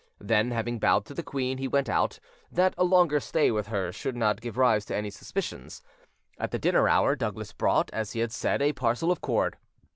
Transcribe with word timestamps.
Then, 0.17 0.49
having 0.49 0.79
bowed 0.79 1.05
to 1.05 1.13
the 1.13 1.21
queen, 1.21 1.59
he 1.59 1.67
went 1.67 1.87
out, 1.87 2.19
that 2.51 2.73
a 2.75 2.83
longer 2.83 3.19
stay 3.19 3.51
with 3.51 3.67
her 3.67 3.91
should 3.91 4.15
not 4.15 4.41
give 4.41 4.57
rise 4.57 4.83
to 4.85 4.95
any 4.95 5.11
suspicions. 5.11 5.83
At 6.39 6.49
the 6.49 6.57
dinner 6.57 6.89
hour 6.89 7.15
Douglas 7.15 7.53
brought, 7.53 7.91
as 7.93 8.13
he 8.13 8.19
had 8.21 8.31
said, 8.31 8.63
a 8.63 8.73
parcel 8.73 9.11
of 9.11 9.21
cord. 9.21 9.57